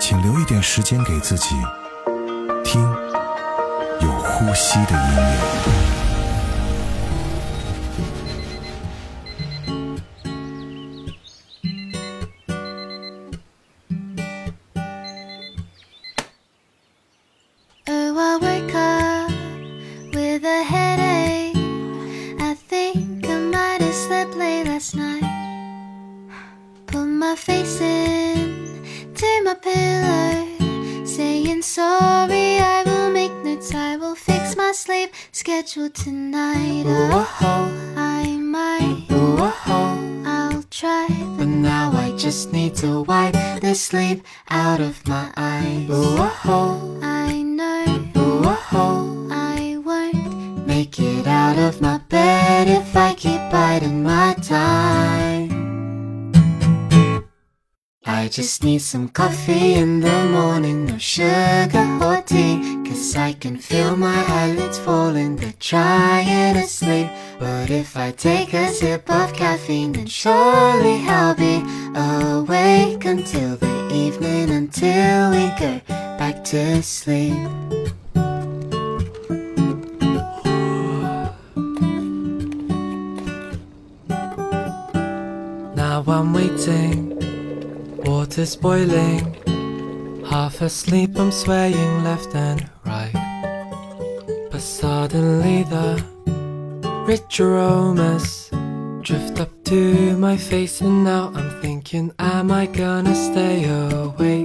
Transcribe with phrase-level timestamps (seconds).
[0.00, 1.54] 请留一点时间给自己，
[2.64, 2.80] 听
[4.00, 5.38] 有呼吸的音乐。
[26.86, 28.17] Put my face in
[35.48, 36.84] schedule tonight.
[36.86, 39.06] Oh, I might.
[40.26, 41.06] I'll try.
[41.36, 45.88] But now I just need to wipe the sleep out of my eyes.
[45.90, 47.84] Oh, I know.
[49.30, 55.37] I won't make it out of my bed if I keep biding my time.
[58.18, 62.82] I just need some coffee in the morning, no sugar or tea.
[62.84, 67.08] Cause I can feel my eyelids falling, they're trying to sleep.
[67.38, 71.62] But if I take a sip of caffeine, then surely I'll be
[71.94, 75.80] awake until the evening, until we go
[76.18, 77.34] back to sleep.
[85.76, 87.17] Now I'm waiting,
[88.28, 90.22] water's boiling.
[90.22, 93.14] Half asleep, I'm swaying left and right.
[94.50, 96.04] But suddenly the
[97.06, 98.50] rich aromas
[99.00, 104.44] drift up to my face, and now I'm thinking, am I gonna stay awake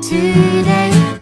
[0.00, 1.20] today?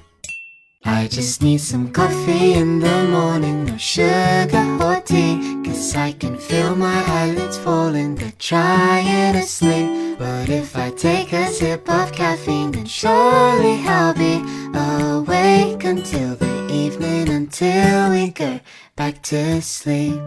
[0.84, 5.60] I just need some coffee in the morning, no sugar or tea.
[5.64, 10.05] Cause I can feel my eyelids falling, they're trying to sleep.
[10.17, 14.43] But if I take a sip of caffeine, then surely I'll be
[14.73, 18.59] awake until the evening, until we go
[18.95, 20.21] back to sleep.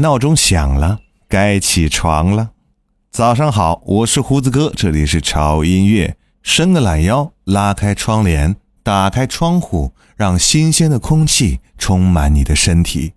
[0.00, 0.98] 闹钟响了，
[1.35, 2.51] 该起床了。
[3.11, 6.15] 早上好，我是胡子哥，这里是潮音乐。
[6.41, 13.11] 伸个懒腰，拉开窗帘，打开窗户，让新鲜的空气充满你的身体，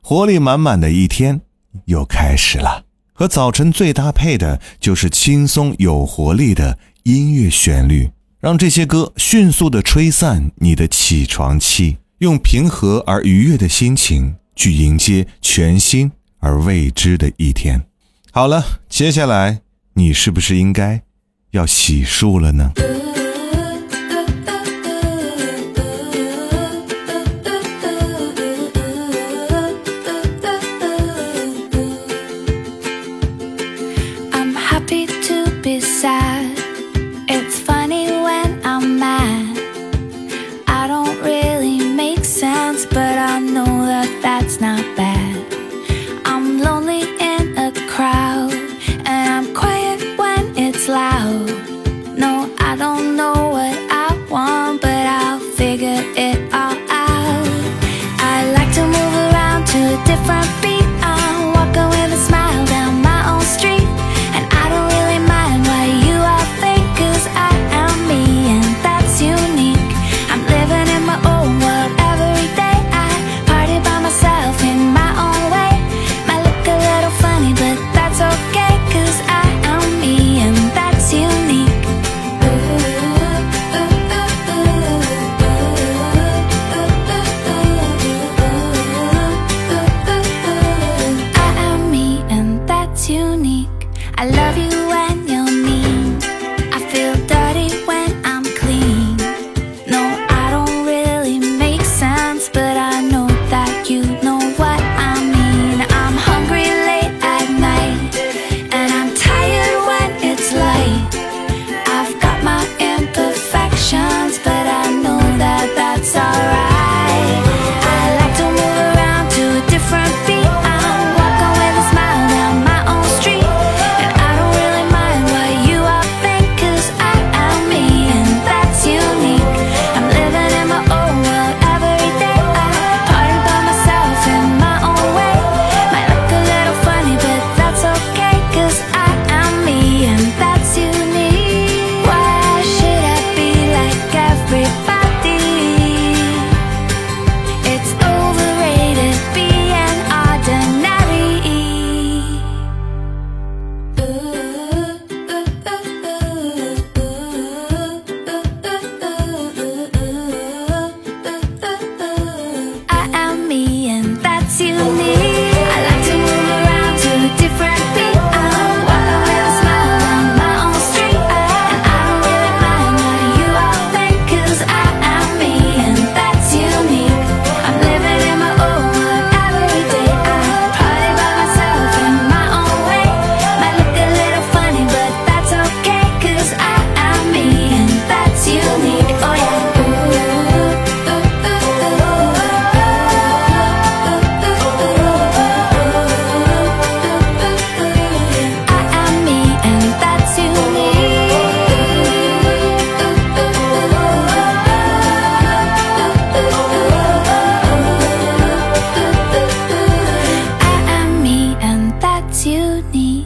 [0.00, 1.40] 活力满满的一天
[1.86, 2.84] 又开始了。
[3.12, 16.12] 和早晨最搭配的就是轻松有活力的音乐旋律，让这些歌迅速的吹散你的起床气，用平和而愉悦的心情去迎接全新。
[16.46, 17.84] 而未知的一天，
[18.30, 19.62] 好了，接下来
[19.94, 21.02] 你是不是应该
[21.50, 22.70] 要洗漱了呢？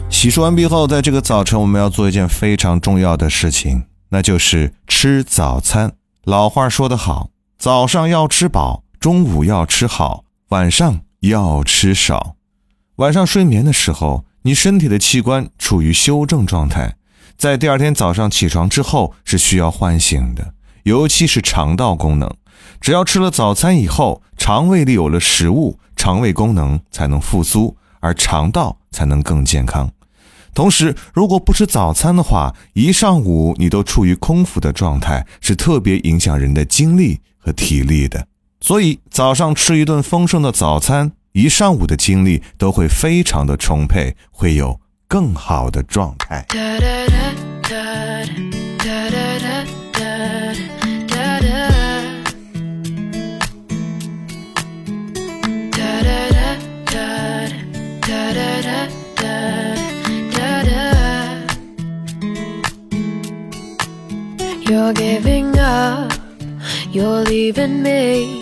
[0.09, 5.93] 洗漱完毕后，在这个早晨，我们要做一件非常重要的事情，那就是吃早餐。
[6.25, 12.35] 老话说得好，早上要吃饱，中午要吃好，晚上要吃少。
[12.97, 16.97] 晚上睡眠的时候，你身体的器官处于休正状态，
[17.35, 22.31] 在第二天早上起床之后是需要唤醒的，尤其是肠道功能。
[22.79, 29.91] 只要吃了早餐以后，肠胃里有了食物，肠胃功能才能复苏，而肠道才能更健康。
[30.53, 38.27] 同时，如果不吃早餐的话，一上午你都处于空腹的状态，是特别影响人的精力和体力的。
[38.59, 46.45] 所以，早上吃一顿丰盛的早餐，一上午的精力都会非常的充沛，会有更好的状态。
[64.91, 66.11] You're giving up,
[66.89, 68.41] you're leaving me.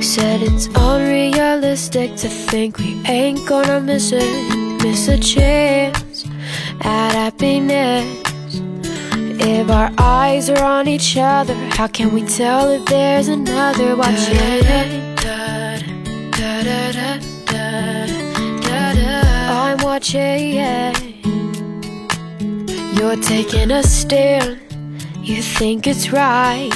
[0.00, 6.24] Said it's unrealistic to think we ain't gonna miss it, miss a chance
[6.80, 8.06] at happiness.
[9.44, 14.38] If our eyes are on each other, how can we tell if there's another watching?
[19.50, 20.54] I'm watching.
[22.96, 24.61] You're taking a stand.
[25.22, 26.72] You think it's right.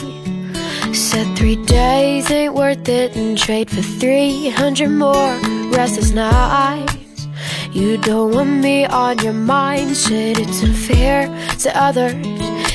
[0.93, 5.35] Said three days ain't worth it and trade for 300 more
[5.73, 7.27] restless nights.
[7.73, 9.97] You don't want me on your mind.
[9.97, 11.27] Said it's unfair
[11.59, 12.15] to others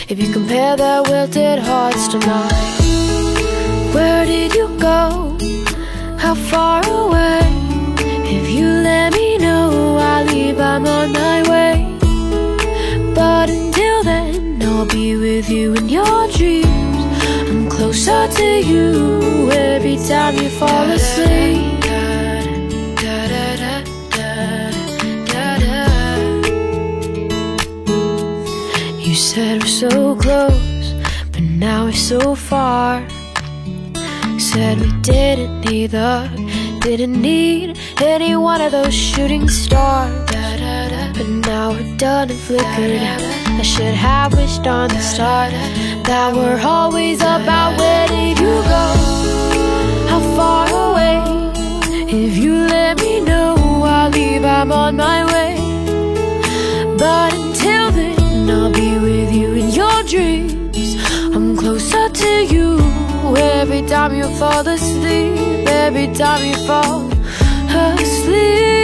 [0.10, 3.94] if you compare their wilted hearts to mine.
[3.94, 5.38] Where did you go?
[6.18, 7.48] How far away?
[8.28, 8.71] If you
[15.22, 17.04] with you in your dreams.
[17.48, 21.62] I'm closer to you every time you fall asleep.
[28.98, 30.94] You said we're so close,
[31.32, 33.08] but now we're so far.
[34.40, 36.30] Said we didn't need the,
[36.82, 40.12] didn't need any one of those shooting stars.
[41.16, 43.41] But now we're done and flickered.
[43.60, 45.52] I should have wished on the start
[46.06, 48.86] that we're always about where did you go?
[50.12, 51.22] How far away?
[52.08, 54.44] If you let me know, I'll leave.
[54.44, 55.56] I'm on my way.
[56.98, 60.96] But until then, I'll be with you in your dreams.
[61.36, 62.80] I'm closer to you
[63.38, 65.68] every time you fall asleep.
[65.68, 67.10] Every time you fall
[67.70, 68.82] asleep.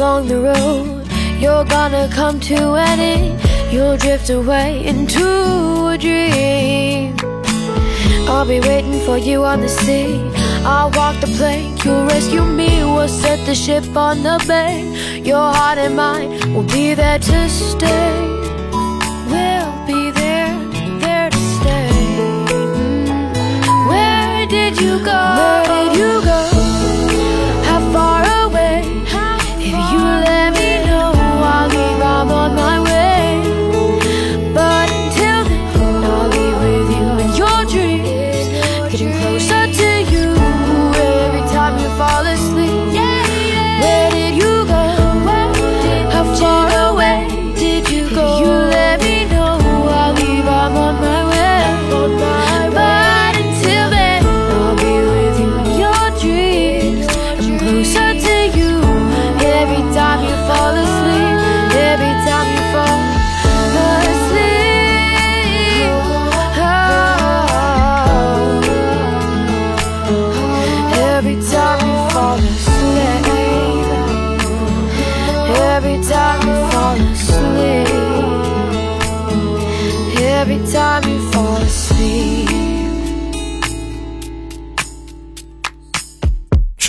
[0.00, 1.06] Along the road,
[1.38, 3.38] you're gonna come to an end.
[3.70, 5.26] You'll drift away into
[5.94, 7.14] a dream.
[8.26, 10.14] I'll be waiting for you on the sea.
[10.64, 12.82] I'll walk the plank, you'll rescue me.
[12.82, 14.72] We'll set the ship on the bay.
[15.22, 18.12] Your heart and mine will be there to stay.
[19.32, 20.56] We'll be there,
[21.02, 21.90] there to stay.
[22.48, 23.88] Mm.
[23.90, 25.20] Where did you go?
[25.40, 26.29] Where did you go?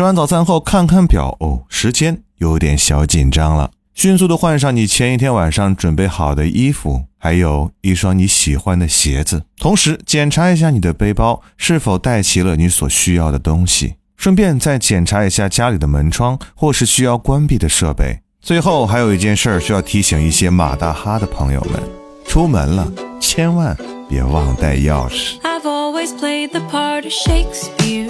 [0.02, 3.70] 吃完早餐后看看表哦时间有点小紧张了。
[3.94, 9.44] 迅速的换上你前一天晚上准备好的衣服还有一双你喜欢的鞋子。
[9.60, 13.94] 同时检查一下你的背包是否带齐了你所需要的东西。
[14.18, 18.22] 顺便再检查一下家里的门窗或是需要关闭的设备。
[18.42, 21.80] 最后还有一件事儿需要提醒一些马大哈的朋友们。
[22.26, 23.78] 出门了千万
[24.10, 25.40] 别忘带钥匙。
[25.44, 28.10] I've always played the part of shakespeare.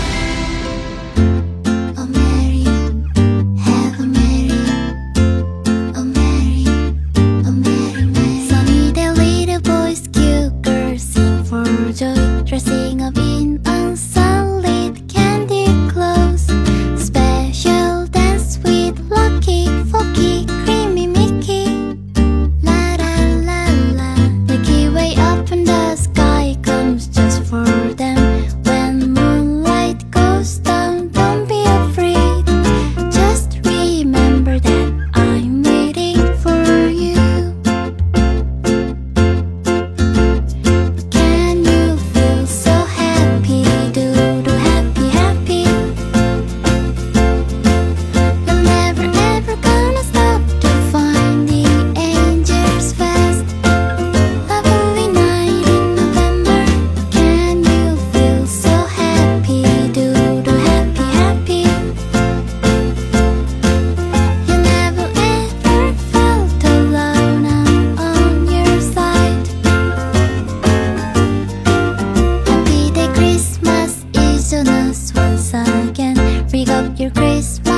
[77.13, 77.70] Christmas.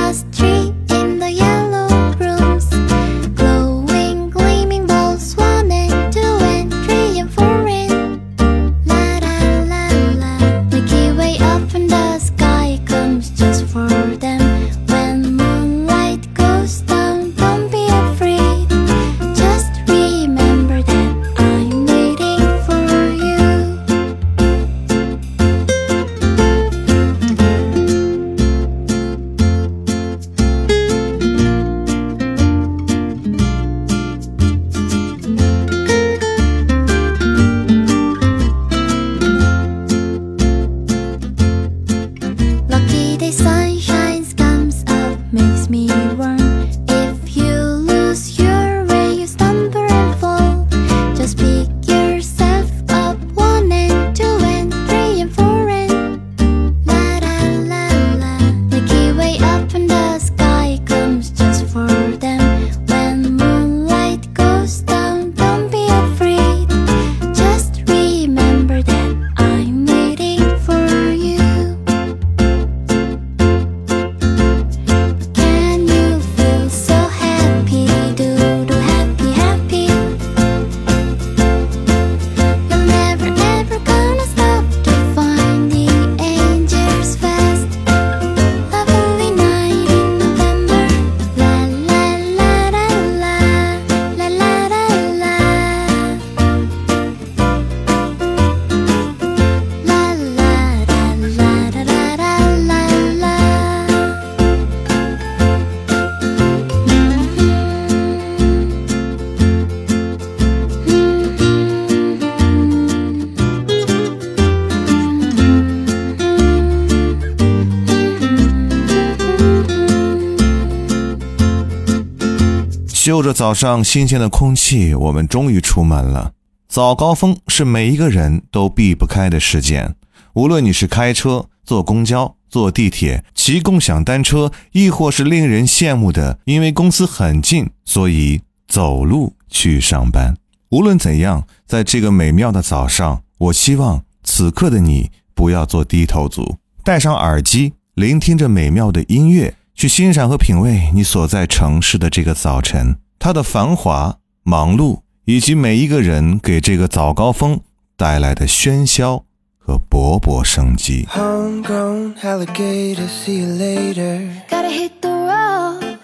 [123.04, 126.32] 嗅着早上新鲜的空气，我们终于出门了。
[126.66, 129.94] 早高峰是每一个人都避不开的事件，
[130.32, 140.34] 无论你是开车、坐公交、坐地铁、骑共享单车，亦或是令人羡慕的，因为公司很近，所以走路去上班。
[140.70, 149.54] 无论怎样，在这个美妙的早上，我希望此刻的你不要做低头族，戴上耳机，聆听着美妙的音乐。
[149.74, 157.60] 去欣赏和品味你所在城市的这个早晨，它的繁华、忙碌，以及每一个人给这个早高峰
[157.96, 159.24] 带来的喧嚣
[159.58, 161.06] 和勃勃生机。
[161.10, 164.30] Homegrown alligator, see you later.
[164.48, 165.98] Gotta hit the road.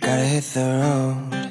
[0.00, 1.48] Gotta hit the road.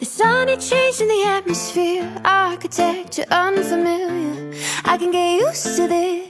[0.00, 4.52] The sunny change in the atmosphere, architecture unfamiliar.
[4.82, 6.29] I can get used to this.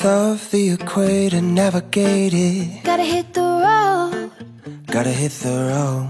[0.00, 4.30] South of the equator navigated, Gotta hit the road.
[4.86, 6.08] gotta hit the road.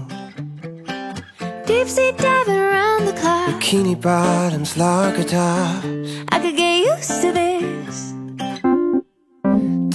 [1.65, 3.49] Deep sea diving around the clock.
[3.49, 5.85] Bikini bottoms, lager tops.
[6.31, 8.13] I could get used to this.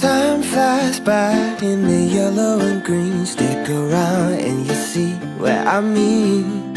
[0.01, 1.31] Time flies by
[1.61, 3.25] in the yellow and green.
[3.25, 6.73] Stick around and you'll see what I mean.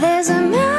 [0.00, 0.77] There's a mountain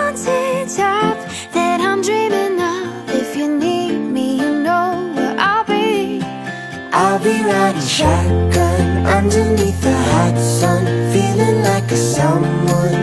[7.69, 12.95] Riding shotgun underneath the hot sun, feeling like a someone.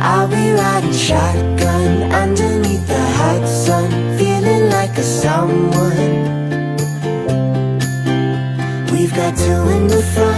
[0.00, 6.14] I'll be riding shotgun underneath the hot sun, feeling like a someone.
[8.92, 10.37] We've got two in the front,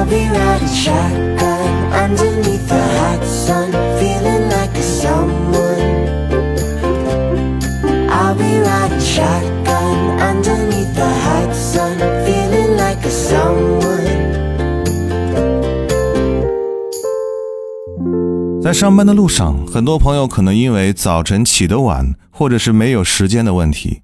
[0.00, 6.08] I'll be riding shotgun underneath the hot sun, feeling like a someone.
[8.08, 14.08] I'll be riding shotgun underneath the hot sun, feeling like a someone.
[18.62, 24.00] 在上班的路上，很多朋友可能因为早晨起得晚，或者是没有时间的问题，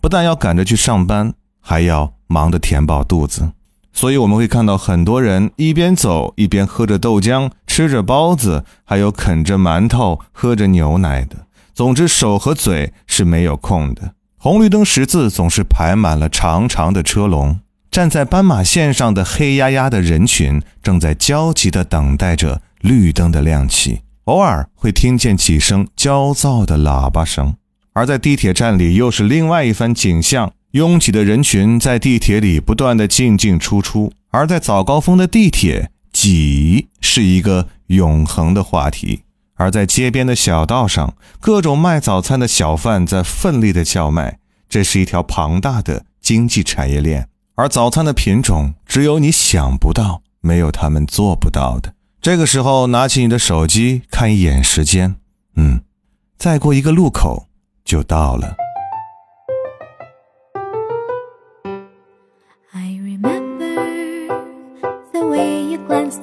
[0.00, 3.52] 不但要赶着去上班，还要忙着填饱肚子。
[3.96, 11.46] 所以我们会看到很多人一边走一边喝着豆浆，吃着包子，还有啃着馒头，喝着牛奶的。
[11.74, 14.12] 总之，手和嘴是没有空的。
[14.36, 17.58] 红绿灯十字总是排满了长长的车龙，
[17.90, 27.54] 站在斑马线上的黑压压的人群正在焦急地等待着绿灯的亮起，偶尔会听见几声焦躁的喇叭声。
[27.94, 34.12] 而在地铁站里，又是另外一番景象：拥挤的人群在地铁里不断的进进出出。
[34.28, 39.22] 而在早高峰的地铁，挤是一个永恒的话题。
[39.54, 47.26] 而在街边的小道上，各种卖早餐的小贩在奋力的叫卖，这是一条庞大的经济产业链。
[47.54, 51.94] 而早餐的品种，只有你想不到，没有他们做不到的。
[52.20, 55.16] 这个时候，拿起你的手机看一眼时间，
[55.54, 55.80] 嗯，
[56.36, 57.48] 再过一个路口
[57.82, 58.65] 就到了。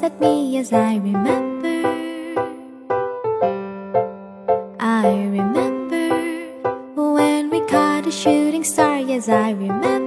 [0.04, 1.82] At me as I remember.
[4.80, 6.10] I remember
[7.14, 10.03] when we caught a shooting star, yes, I remember.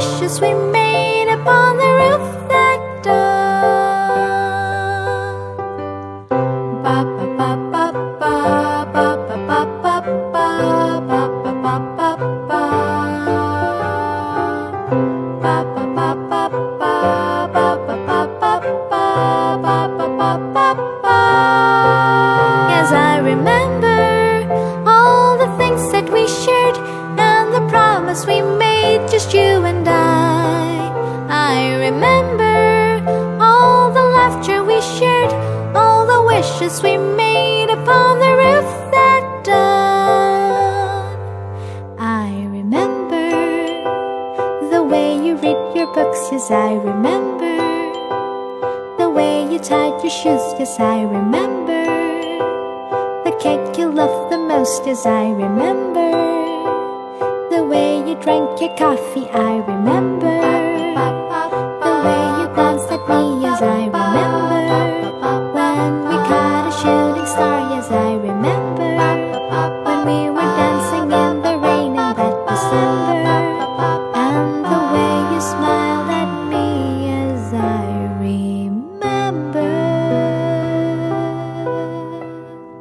[0.00, 2.59] Wishes we made upon the roof
[58.07, 60.31] you drank your coffee, I remember.
[61.83, 64.61] The way you glanced at me, yes, I remember.
[65.55, 68.89] When we caught a shooting star, yes, I remember.
[69.85, 73.39] When we were dancing in the rain in that December.
[74.13, 76.67] And the way you smiled at me
[77.11, 77.63] as I
[78.19, 79.69] remember.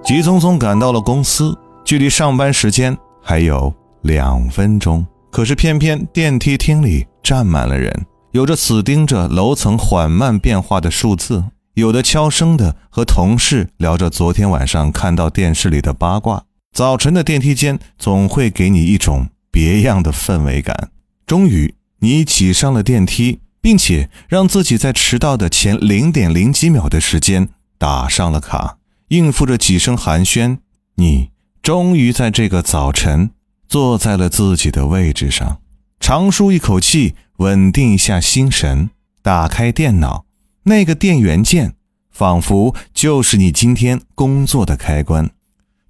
[0.04, 5.05] 急匆匆赶到了公司，距离上班时间还有 两分钟。
[5.31, 11.43] 可是偏偏电梯厅里站满了人，有着死盯着楼层缓慢变化的数字，
[11.75, 16.43] 有的悄声的和同事聊着昨天晚上看到电视里的八卦。
[16.71, 20.89] 早晨的电梯间总会给你一种别样的氛围感。
[21.25, 28.77] 终于，你挤上了电梯，并且让自己在迟到的前零点零几秒的时间打上了卡。
[29.09, 30.59] 应付着几声寒暄，
[30.95, 31.29] 你
[31.63, 33.31] 终于在这个早晨
[33.69, 35.61] 坐在了自己的位置上，
[35.99, 38.89] 长舒一口气，稳定一下心神，
[39.21, 40.25] 打开电脑，
[40.63, 41.75] 那个电源键
[42.11, 45.29] 仿佛就是你今天工作的开关。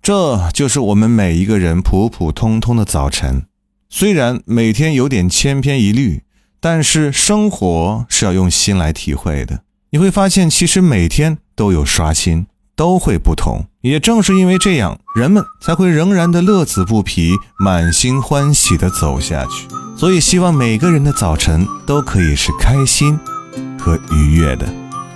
[0.02, 3.46] 这就是我们每一个人普普通通的早晨。
[3.89, 6.24] 虽然每天有点千篇一律，
[6.60, 9.63] 但是生活是要用心来体会的。
[9.92, 12.46] 你会发现，其实每天都有刷新。
[12.80, 19.68] 都会不同，也正是因为这样，人们才会仍然的乐此不疲，满心欢喜的走下去。
[19.98, 23.20] 所以，希望每个人的早晨都可以是开心
[23.78, 24.65] 和愉悦的。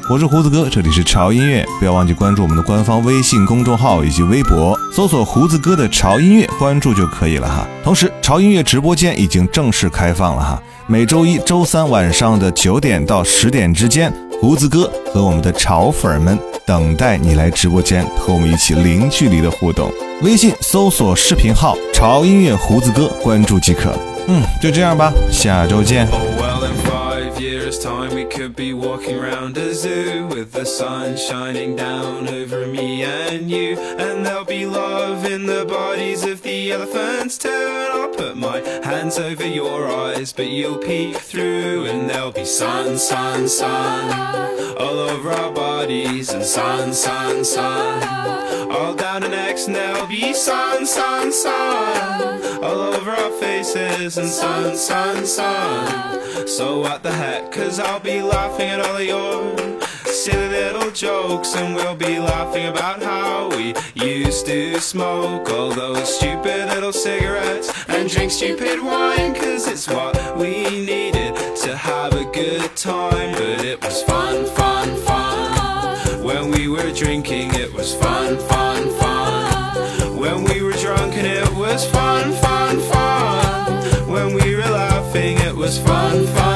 [0.10, 7.65] 我是胡子哥，这里是潮音乐，不要忘记关注我们的官方微信公众号以及微博，搜索“胡子哥的潮音乐”，关注就可以了哈。
[7.82, 19.89] 同时，潮音乐直播间已经正式开放了哈，每周一周三晚上的九点到十点之间，胡子哥和我们的潮粉儿们等待你来直播间和我们一起零距离的互动。
[20.21, 23.97] 微信搜索视频号“潮音乐胡子哥”，关注即可。
[24.27, 26.06] 嗯，就这样吧，下周见。
[28.25, 33.77] Could be walking around a zoo with the sun shining down over me and you.
[33.77, 37.49] And there'll be love in the bodies of the elephants too.
[37.49, 41.86] And I'll put my hands over your eyes, but you'll peek through.
[41.86, 46.31] And there'll be sun, sun, sun all over our bodies.
[46.31, 49.67] And sun, sun, sun all down our necks.
[49.67, 54.17] And there'll be sun, sun, sun all over our faces.
[54.17, 56.47] And sun, sun, sun.
[56.47, 57.51] So what the heck?
[57.51, 61.56] Cause I'll be laughing at all of your silly little jokes.
[61.56, 67.71] And we'll be laughing about how we used to smoke all those stupid little cigarettes
[67.89, 69.34] and drink stupid wine.
[69.34, 73.34] Cause it's what we needed to have a good time.
[73.34, 76.23] But it was fun, fun, fun.
[76.23, 80.17] When we were drinking, it was fun, fun, fun.
[80.17, 84.10] When we were drunk and it was fun, fun, fun.
[84.10, 86.53] When we were laughing, it was fun, fun.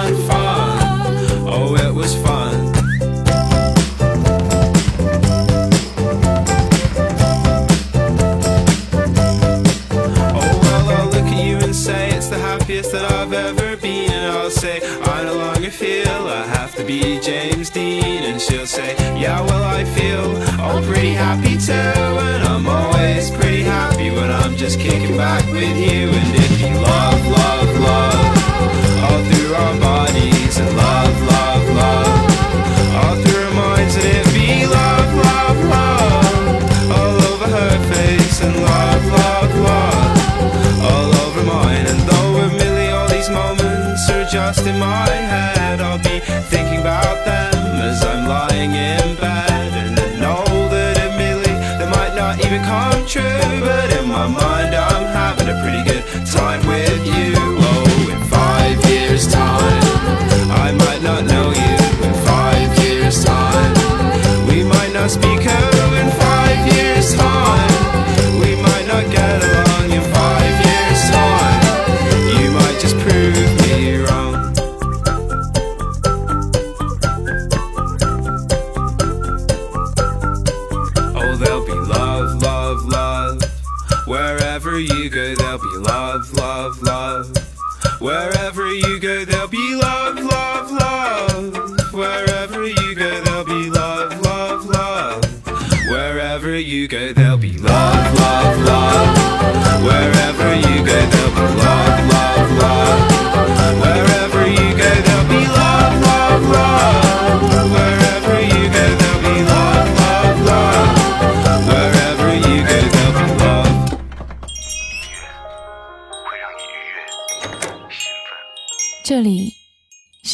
[15.77, 18.23] Feel I have to be James Dean.
[18.23, 20.25] And she'll say, Yeah, well, I feel
[20.59, 21.71] all pretty happy too.
[21.73, 26.09] And I'm always pretty happy when I'm just kicking back with you.
[26.19, 30.57] And if you love, love, love, all through our bodies.
[30.57, 31.46] And love, love,
[44.37, 46.19] just in my head, I'll be
[46.53, 49.71] thinking about them as I'm lying in bed.
[49.81, 54.75] And I know that admittedly they might not even come true, but in my mind
[54.75, 57.06] I'm having a pretty good time with you.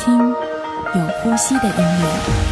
[0.00, 2.49] 听有呼吸的音乐。